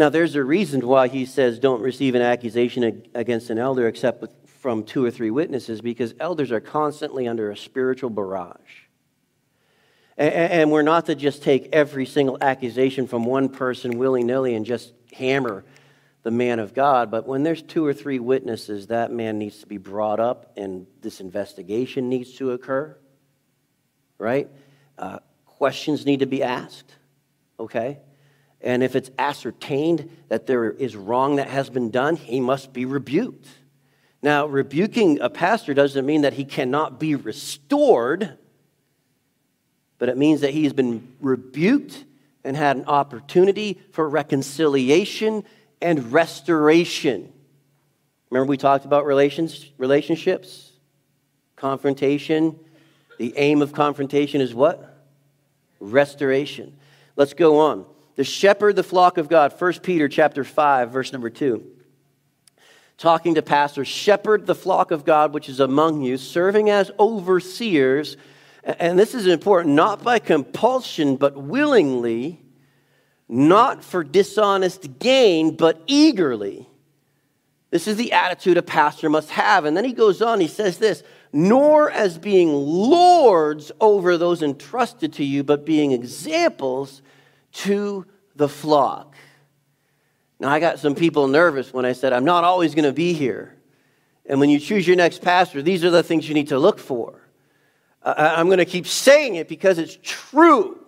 [0.01, 4.25] Now, there's a reason why he says don't receive an accusation against an elder except
[4.47, 8.87] from two or three witnesses because elders are constantly under a spiritual barrage.
[10.17, 14.65] And we're not to just take every single accusation from one person willy nilly and
[14.65, 15.63] just hammer
[16.23, 17.11] the man of God.
[17.11, 20.87] But when there's two or three witnesses, that man needs to be brought up and
[21.01, 22.97] this investigation needs to occur,
[24.17, 24.49] right?
[24.97, 26.91] Uh, questions need to be asked,
[27.59, 27.99] okay?
[28.63, 32.85] And if it's ascertained that there is wrong that has been done, he must be
[32.85, 33.47] rebuked.
[34.21, 38.37] Now, rebuking a pastor doesn't mean that he cannot be restored,
[39.97, 42.05] but it means that he's been rebuked
[42.43, 45.43] and had an opportunity for reconciliation
[45.81, 47.33] and restoration.
[48.29, 50.71] Remember, we talked about relations, relationships,
[51.55, 52.59] confrontation.
[53.17, 55.05] The aim of confrontation is what?
[55.79, 56.77] Restoration.
[57.15, 57.85] Let's go on.
[58.15, 61.63] The shepherd the flock of God, 1 Peter chapter 5, verse number 2.
[62.97, 68.17] Talking to pastors, shepherd the flock of God which is among you, serving as overseers.
[68.63, 72.41] And this is important, not by compulsion, but willingly,
[73.27, 76.67] not for dishonest gain, but eagerly.
[77.71, 79.65] This is the attitude a pastor must have.
[79.65, 85.13] And then he goes on, he says this nor as being lords over those entrusted
[85.13, 87.01] to you, but being examples
[87.53, 89.15] to the flock.
[90.39, 93.13] Now, I got some people nervous when I said, I'm not always going to be
[93.13, 93.55] here.
[94.25, 96.79] And when you choose your next pastor, these are the things you need to look
[96.79, 97.21] for.
[98.03, 100.79] I'm going to keep saying it because it's true.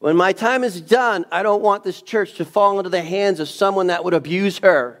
[0.00, 3.38] When my time is done, I don't want this church to fall into the hands
[3.38, 5.00] of someone that would abuse her.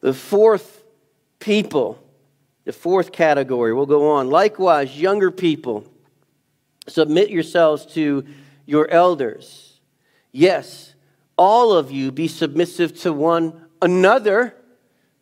[0.00, 0.84] The fourth
[1.38, 2.02] people,
[2.64, 4.30] the fourth category, we'll go on.
[4.30, 5.91] Likewise, younger people,
[6.88, 8.24] submit yourselves to
[8.66, 9.80] your elders.
[10.30, 10.94] Yes,
[11.36, 14.54] all of you be submissive to one another,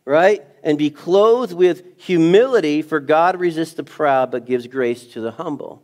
[0.05, 0.41] right?
[0.63, 5.31] And be clothed with humility, for God resists the proud but gives grace to the
[5.31, 5.83] humble.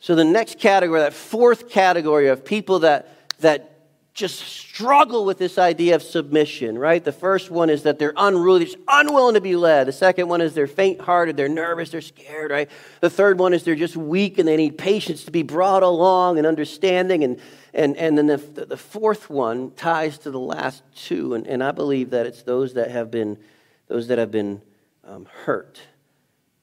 [0.00, 3.08] So, the next category, that fourth category of people that,
[3.40, 3.77] that
[4.18, 7.04] just struggle with this idea of submission, right?
[7.04, 9.86] The first one is that they're unruly, they're unwilling to be led.
[9.86, 12.68] The second one is they're faint hearted, they're nervous, they're scared, right?
[13.00, 16.36] The third one is they're just weak and they need patience to be brought along
[16.36, 17.22] and understanding.
[17.22, 17.40] And,
[17.72, 21.34] and, and then the, the fourth one ties to the last two.
[21.34, 23.38] And, and I believe that it's those that have been,
[23.86, 24.60] those that have been
[25.04, 25.80] um, hurt.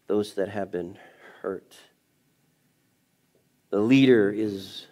[0.08, 0.98] Those that have been
[1.42, 1.74] hurt.
[3.70, 4.88] The leader is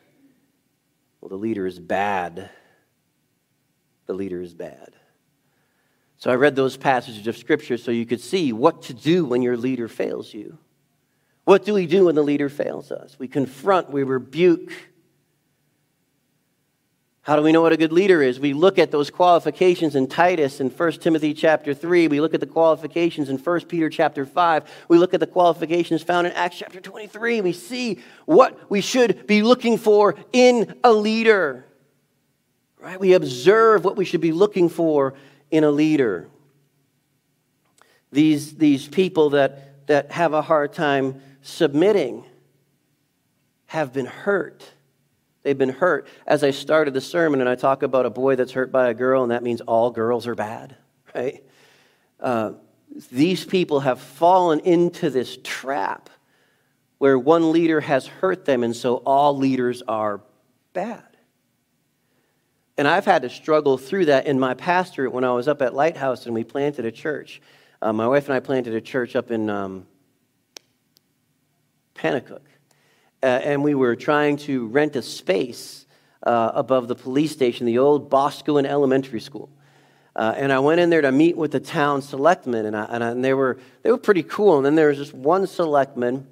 [1.24, 2.50] well, the leader is bad.
[4.08, 4.90] The leader is bad.
[6.18, 9.42] So I read those passages of Scripture so you could see what to do when
[9.42, 10.58] your leader fails you.
[11.46, 13.16] What do we do when the leader fails us?
[13.18, 14.74] We confront, we rebuke,
[17.24, 18.38] how do we know what a good leader is?
[18.38, 22.10] We look at those qualifications in Titus and 1 Timothy chapter 3.
[22.10, 24.70] We look at the qualifications in 1 Peter chapter 5.
[24.90, 27.40] We look at the qualifications found in Acts chapter 23.
[27.40, 31.66] We see what we should be looking for in a leader.
[32.78, 33.00] Right?
[33.00, 35.14] We observe what we should be looking for
[35.50, 36.28] in a leader.
[38.12, 42.26] These, these people that, that have a hard time submitting
[43.68, 44.73] have been hurt
[45.44, 46.08] They've been hurt.
[46.26, 48.94] As I started the sermon and I talk about a boy that's hurt by a
[48.94, 50.76] girl, and that means all girls are bad,
[51.16, 51.44] right?
[52.20, 52.54] Uh,
[53.12, 56.10] these people have fallen into this trap
[56.98, 60.22] where one leader has hurt them, and so all leaders are
[60.72, 61.04] bad.
[62.78, 65.76] And I've had to struggle through that in my pastorate when I was up at
[65.76, 67.42] Lighthouse and we planted a church.
[67.82, 69.86] Uh, my wife and I planted a church up in um,
[71.94, 72.40] Penacook
[73.24, 75.86] uh, and we were trying to rent a space
[76.24, 79.50] uh, above the police station, the old Boscawen Elementary School.
[80.16, 83.04] Uh, and I went in there to meet with the town selectmen, and, I, and,
[83.04, 84.58] I, and, they, were, they were pretty cool.
[84.58, 86.28] And then there was just one selectman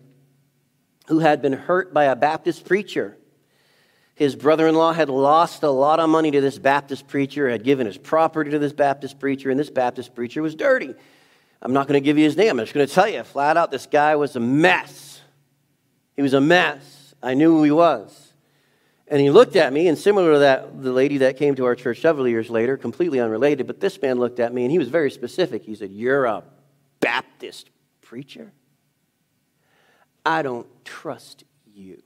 [1.08, 3.18] who had been hurt by a Baptist preacher.
[4.14, 7.64] His brother in law had lost a lot of money to this Baptist preacher, had
[7.64, 10.94] given his property to this Baptist preacher, and this Baptist preacher was dirty.
[11.62, 13.56] I'm not going to give you his name, I'm just going to tell you flat
[13.56, 15.21] out this guy was a mess.
[16.16, 17.14] He was a mess.
[17.22, 18.34] I knew who he was.
[19.08, 21.76] And he looked at me, and similar to that, the lady that came to our
[21.76, 24.88] church several years later, completely unrelated, but this man looked at me and he was
[24.88, 25.64] very specific.
[25.64, 26.44] He said, You're a
[27.02, 27.70] Baptist
[28.02, 28.54] preacher?
[30.26, 32.02] I don't trust you.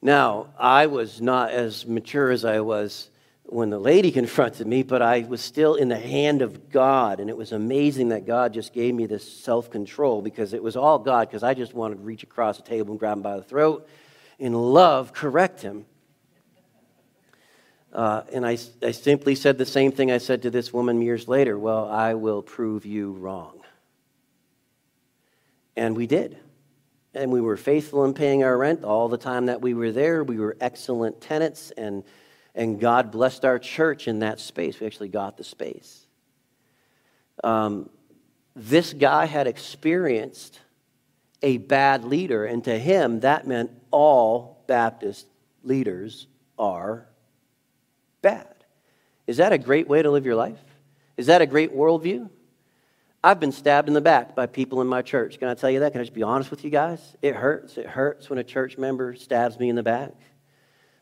[0.00, 3.10] Now, I was not as mature as I was
[3.52, 7.20] when the lady confronted me, but I was still in the hand of God.
[7.20, 10.74] And it was amazing that God just gave me this self control because it was
[10.74, 13.36] all God, because I just wanted to reach across the table and grab him by
[13.36, 13.86] the throat,
[14.38, 15.84] in love, correct him.
[17.92, 21.28] Uh, and I, I simply said the same thing I said to this woman years
[21.28, 23.60] later Well, I will prove you wrong.
[25.76, 26.38] And we did.
[27.14, 30.24] And we were faithful in paying our rent all the time that we were there.
[30.24, 32.02] We were excellent tenants and
[32.54, 34.78] and God blessed our church in that space.
[34.80, 36.06] We actually got the space.
[37.42, 37.88] Um,
[38.54, 40.60] this guy had experienced
[41.42, 42.44] a bad leader.
[42.44, 45.26] And to him, that meant all Baptist
[45.62, 46.26] leaders
[46.58, 47.08] are
[48.20, 48.48] bad.
[49.26, 50.60] Is that a great way to live your life?
[51.16, 52.30] Is that a great worldview?
[53.24, 55.38] I've been stabbed in the back by people in my church.
[55.38, 55.92] Can I tell you that?
[55.92, 57.00] Can I just be honest with you guys?
[57.22, 57.78] It hurts.
[57.78, 60.12] It hurts when a church member stabs me in the back.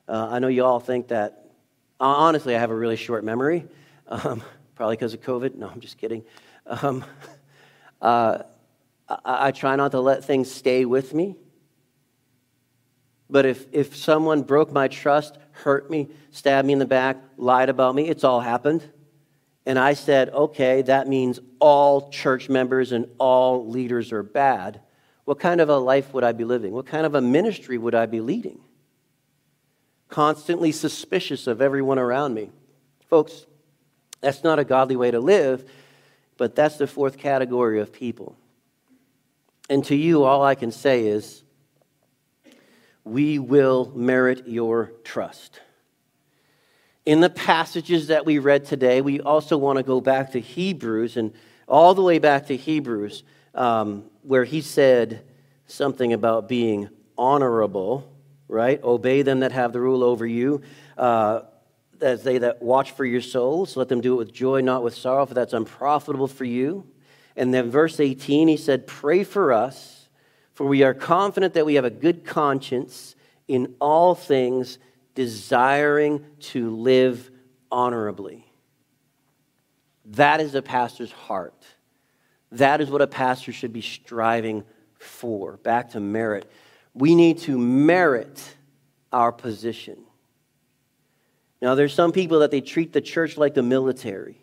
[0.07, 1.40] Uh, I know you all think that,
[2.07, 3.67] honestly, I have a really short memory,
[4.09, 4.43] um,
[4.75, 5.55] probably because of COVID.
[5.55, 6.25] No, I'm just kidding.
[6.67, 7.05] Um,
[8.03, 8.39] uh,
[9.09, 11.37] I, I try not to let things stay with me.
[13.29, 17.69] But if, if someone broke my trust, hurt me, stabbed me in the back, lied
[17.69, 18.85] about me, it's all happened.
[19.67, 24.81] And I said, okay, that means all church members and all leaders are bad.
[25.27, 26.73] What kind of a life would I be living?
[26.73, 28.59] What kind of a ministry would I be leading?
[30.11, 32.51] Constantly suspicious of everyone around me.
[33.09, 33.47] Folks,
[34.21, 35.69] that's not a godly way to live,
[36.37, 38.37] but that's the fourth category of people.
[39.69, 41.45] And to you, all I can say is,
[43.05, 45.61] we will merit your trust.
[47.07, 51.17] In the passages that we read today, we also want to go back to Hebrews
[51.17, 51.33] and
[51.67, 53.23] all the way back to Hebrews,
[53.55, 55.25] um, where he said
[55.67, 58.10] something about being honorable,
[58.51, 58.83] right?
[58.83, 60.63] Obey them that have the rule over you,
[60.99, 61.43] uh,
[62.01, 63.77] as they that watch for your souls.
[63.77, 66.87] Let them do it with joy, not with sorrow, for that's unprofitable for you.
[67.37, 70.09] And then verse 18, he said, Pray for us,
[70.53, 73.15] for we are confident that we have a good conscience
[73.49, 74.79] in all things
[75.15, 77.31] desiring to live
[77.71, 78.47] honorably.
[80.05, 81.65] That is a pastor's heart.
[82.53, 84.65] That is what a pastor should be striving
[84.99, 85.57] for.
[85.59, 86.51] Back to merit.
[86.95, 88.57] We need to merit
[89.13, 89.99] our position.
[91.63, 94.39] Now, there's some people that they treat the church like the military.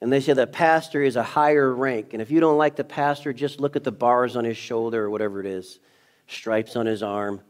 [0.00, 2.12] And they say the pastor is a higher rank.
[2.12, 5.04] And if you don't like the pastor, just look at the bars on his shoulder
[5.04, 5.78] or whatever it is,
[6.26, 7.40] stripes on his arm.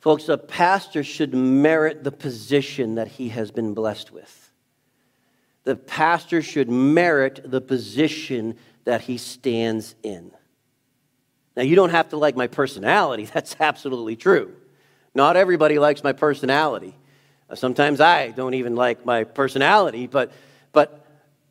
[0.00, 4.52] Folks, a pastor should merit the position that he has been blessed with.
[5.62, 10.32] The pastor should merit the position that he stands in.
[11.56, 13.24] Now, you don't have to like my personality.
[13.32, 14.54] That's absolutely true.
[15.14, 16.96] Not everybody likes my personality.
[17.48, 20.32] Uh, sometimes I don't even like my personality, but,
[20.72, 21.06] but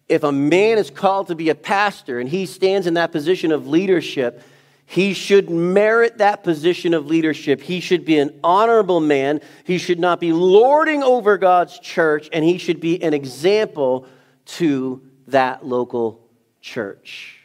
[0.09, 3.51] if a man is called to be a pastor and he stands in that position
[3.51, 4.43] of leadership,
[4.85, 7.61] he should merit that position of leadership.
[7.61, 9.39] He should be an honorable man.
[9.63, 14.05] He should not be lording over God's church, and he should be an example
[14.45, 16.27] to that local
[16.59, 17.39] church.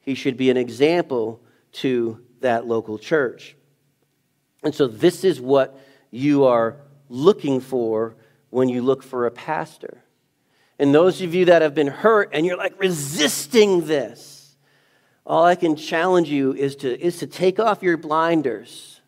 [0.00, 1.41] He should be an example
[1.72, 3.56] to that local church.
[4.62, 5.78] And so, this is what
[6.10, 6.76] you are
[7.08, 8.16] looking for
[8.50, 10.02] when you look for a pastor.
[10.78, 14.56] And those of you that have been hurt and you're like resisting this,
[15.24, 19.00] all I can challenge you is to, is to take off your blinders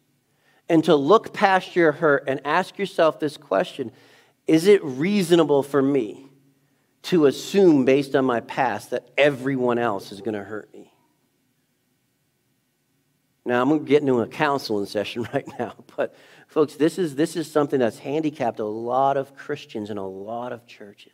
[0.68, 3.90] and to look past your hurt and ask yourself this question
[4.46, 6.28] Is it reasonable for me
[7.02, 10.93] to assume, based on my past, that everyone else is going to hurt me?
[13.46, 16.14] Now, I'm going to get into a counseling session right now, but
[16.48, 20.52] folks, this is, this is something that's handicapped a lot of Christians in a lot
[20.52, 21.12] of churches.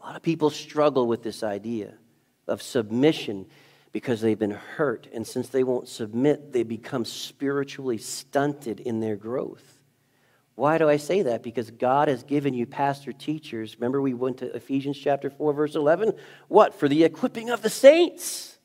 [0.00, 1.94] A lot of people struggle with this idea
[2.46, 3.46] of submission
[3.92, 5.08] because they've been hurt.
[5.12, 9.78] And since they won't submit, they become spiritually stunted in their growth.
[10.54, 11.42] Why do I say that?
[11.42, 13.76] Because God has given you pastor teachers.
[13.76, 16.14] Remember, we went to Ephesians chapter 4, verse 11?
[16.48, 16.74] What?
[16.74, 18.57] For the equipping of the saints.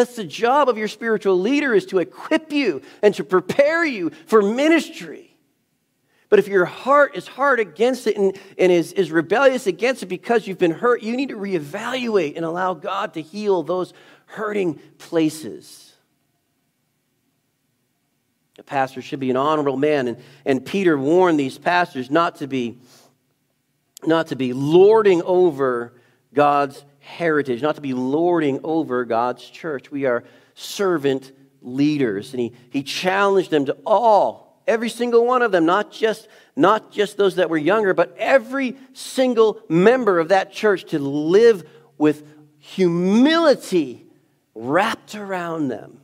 [0.00, 4.08] That's the job of your spiritual leader is to equip you and to prepare you
[4.24, 5.36] for ministry.
[6.30, 10.06] But if your heart is hard against it and, and is, is rebellious against it
[10.06, 13.92] because you've been hurt, you need to reevaluate and allow God to heal those
[14.24, 15.92] hurting places.
[18.58, 20.08] A pastor should be an honorable man.
[20.08, 22.78] And, and Peter warned these pastors not to be
[24.06, 25.92] not to be lording over
[26.32, 29.90] God's heritage, not to be lording over God's church.
[29.90, 32.32] We are servant leaders.
[32.32, 36.92] And he, he challenged them to all Every single one of them, not just, not
[36.92, 42.24] just those that were younger, but every single member of that church to live with
[42.60, 44.06] humility
[44.54, 46.00] wrapped around them.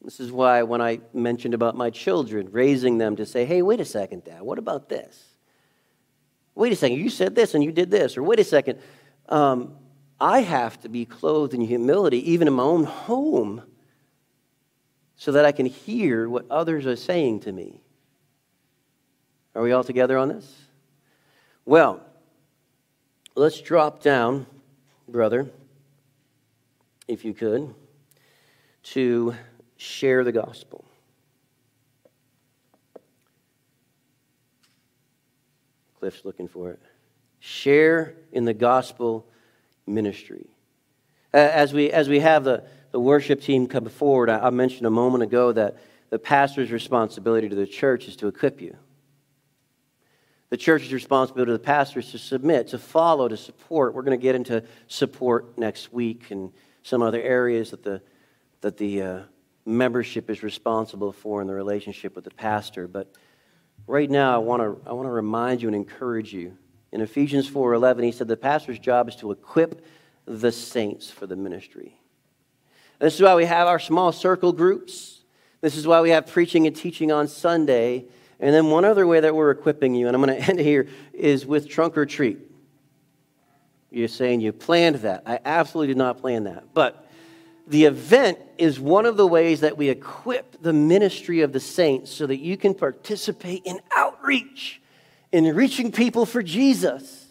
[0.00, 3.80] This is why when I mentioned about my children, raising them to say, hey, wait
[3.80, 5.22] a second, Dad, what about this?
[6.54, 8.16] Wait a second, you said this and you did this.
[8.16, 8.78] Or wait a second,
[9.28, 9.74] um,
[10.20, 13.62] I have to be clothed in humility even in my own home
[15.16, 17.80] so that I can hear what others are saying to me.
[19.54, 20.54] Are we all together on this?
[21.64, 22.00] Well,
[23.34, 24.46] let's drop down,
[25.08, 25.50] brother,
[27.08, 27.74] if you could.
[28.82, 29.34] to
[29.76, 30.84] share the gospel.
[35.98, 36.80] Cliff's looking for it.
[37.46, 39.24] Share in the gospel
[39.86, 40.48] ministry.
[41.32, 44.90] As we, as we have the, the worship team come forward, I, I mentioned a
[44.90, 45.76] moment ago that
[46.10, 48.76] the pastor's responsibility to the church is to equip you.
[50.50, 53.94] The church's responsibility to the pastor is to submit, to follow, to support.
[53.94, 58.02] We're going to get into support next week and some other areas that the,
[58.60, 59.20] that the uh,
[59.64, 62.88] membership is responsible for in the relationship with the pastor.
[62.88, 63.12] But
[63.86, 66.58] right now, I want to I want to remind you and encourage you.
[66.96, 69.84] In Ephesians 4:11, he said the pastor's job is to equip
[70.24, 72.00] the saints for the ministry.
[72.98, 75.20] This is why we have our small circle groups.
[75.60, 78.06] This is why we have preaching and teaching on Sunday.
[78.40, 80.88] And then one other way that we're equipping you, and I'm going to end here,
[81.12, 82.38] is with trunk or treat.
[83.90, 85.24] You're saying you planned that.
[85.26, 86.72] I absolutely did not plan that.
[86.72, 87.06] But
[87.66, 92.10] the event is one of the ways that we equip the ministry of the saints
[92.10, 94.80] so that you can participate in outreach,
[95.36, 97.26] in reaching people for Jesus.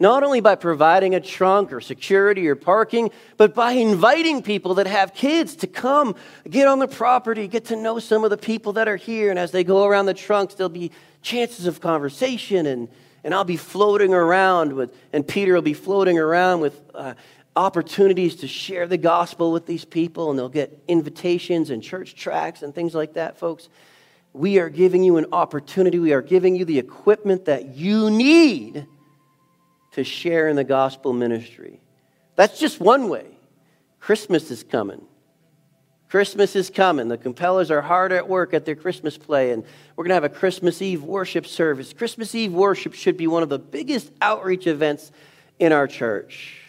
[0.00, 4.88] Not only by providing a trunk or security or parking, but by inviting people that
[4.88, 6.16] have kids to come
[6.50, 9.30] get on the property, get to know some of the people that are here.
[9.30, 10.90] And as they go around the trunks, there'll be
[11.22, 12.66] chances of conversation.
[12.66, 12.88] And,
[13.22, 17.14] and I'll be floating around with, and Peter will be floating around with uh,
[17.54, 20.28] opportunities to share the gospel with these people.
[20.28, 23.68] And they'll get invitations and church tracts and things like that, folks.
[24.34, 25.98] We are giving you an opportunity.
[25.98, 28.86] We are giving you the equipment that you need
[29.92, 31.80] to share in the gospel ministry.
[32.34, 33.26] That's just one way.
[34.00, 35.06] Christmas is coming.
[36.08, 37.06] Christmas is coming.
[37.08, 39.64] The Compellers are hard at work at their Christmas play, and
[39.94, 41.92] we're going to have a Christmas Eve worship service.
[41.92, 45.12] Christmas Eve worship should be one of the biggest outreach events
[45.60, 46.60] in our church,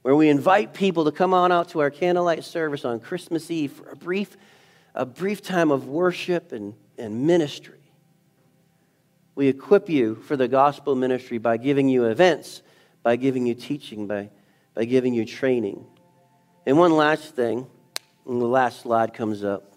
[0.00, 3.72] where we invite people to come on out to our candlelight service on Christmas Eve
[3.72, 4.36] for a brief,
[4.94, 7.78] a brief time of worship and, and ministry.
[9.34, 12.62] We equip you for the gospel ministry by giving you events,
[13.02, 14.30] by giving you teaching, by,
[14.74, 15.86] by giving you training.
[16.66, 17.66] And one last thing,
[18.26, 19.72] and the last slide comes up.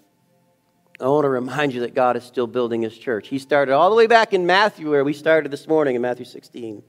[0.99, 3.27] I want to remind you that God is still building his church.
[3.27, 6.25] He started all the way back in Matthew, where we started this morning in Matthew
[6.25, 6.83] 16.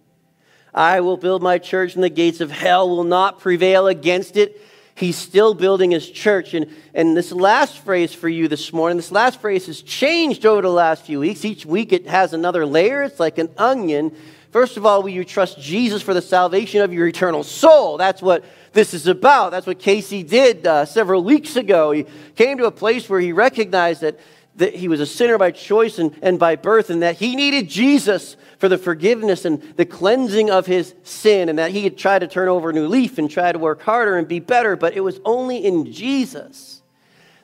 [0.73, 4.61] I will build my church, and the gates of hell will not prevail against it.
[4.97, 6.55] He's still building his church.
[6.55, 10.63] And, and this last phrase for you this morning, this last phrase has changed over
[10.63, 11.45] the last few weeks.
[11.45, 13.03] Each week it has another layer.
[13.03, 14.17] It's like an onion.
[14.53, 17.99] First of all, will you trust Jesus for the salvation of your eternal soul?
[17.99, 18.43] That's what
[18.73, 19.51] this is about.
[19.51, 21.93] That's what Casey did uh, several weeks ago.
[21.93, 24.19] He came to a place where he recognized that,
[24.57, 27.69] that he was a sinner by choice and, and by birth, and that he needed
[27.69, 32.21] Jesus for the forgiveness and the cleansing of his sin, and that he had tried
[32.21, 34.97] to turn over a new leaf and try to work harder and be better, but
[34.97, 36.83] it was only in Jesus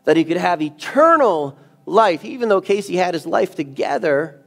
[0.04, 1.56] that he could have eternal
[1.86, 2.24] life.
[2.24, 4.42] Even though Casey had his life together,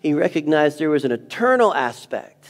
[0.00, 2.48] he recognized there was an eternal aspect.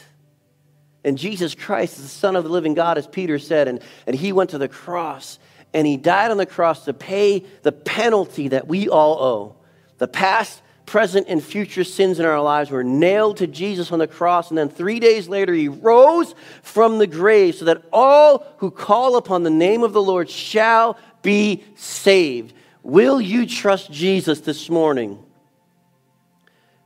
[1.05, 4.15] And Jesus Christ is the Son of the living God, as Peter said, and, and
[4.15, 5.39] he went to the cross
[5.75, 9.57] and he died on the cross to pay the penalty that we all owe
[10.03, 14.09] the past, present, and future sins in our lives were nailed to Jesus on the
[14.09, 14.49] cross.
[14.49, 19.15] And then three days later, he rose from the grave so that all who call
[19.15, 22.53] upon the name of the Lord shall be saved.
[22.83, 25.25] Will you trust Jesus this morning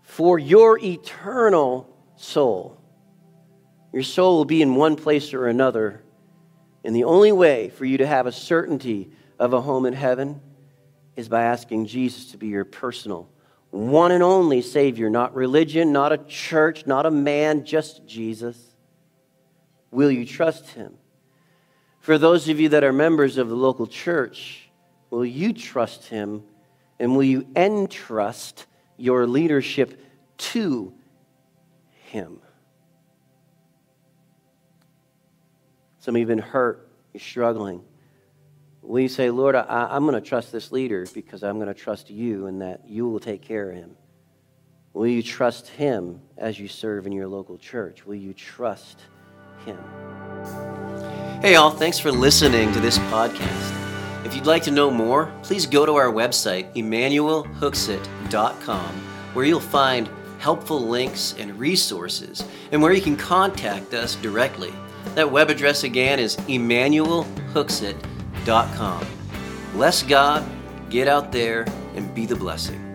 [0.03, 2.79] for your eternal soul?
[3.95, 6.03] Your soul will be in one place or another.
[6.87, 9.11] And the only way for you to have a certainty
[9.41, 10.41] of a home in heaven
[11.17, 13.29] is by asking Jesus to be your personal
[13.71, 18.57] one and only Savior, not religion, not a church, not a man, just Jesus.
[19.91, 20.95] Will you trust Him?
[21.99, 24.71] For those of you that are members of the local church,
[25.11, 26.45] will you trust Him
[27.01, 28.67] and will you entrust
[28.97, 30.01] your leadership
[30.39, 30.95] to
[32.05, 32.39] Him?
[36.07, 37.83] Some of you have been hurt, you're struggling.
[38.81, 41.75] Will you say, Lord, I, am going to trust this leader because I'm going to
[41.75, 43.97] trust you and that you will take care of him?
[44.93, 48.07] Will you trust him as you serve in your local church?
[48.07, 49.01] Will you trust
[49.65, 49.81] him?
[51.43, 54.25] Hey, all, thanks for listening to this podcast.
[54.25, 58.95] If you'd like to know more, please go to our website, emmanuelhooksett.com,
[59.33, 64.73] where you'll find helpful links and resources, and where you can contact us directly.
[65.15, 69.07] That web address again is emmanuelhooksett.com.
[69.73, 70.45] Bless God,
[70.91, 72.86] get out there, and be the blessing.